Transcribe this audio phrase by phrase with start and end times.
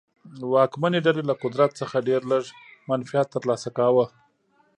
[0.53, 2.43] واکمنې ډلې له قدرت څخه ډېر لږ
[2.89, 4.05] منفعت ترلاسه کاوه.